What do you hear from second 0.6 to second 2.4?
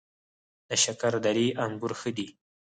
د شکردرې انګور ښه دي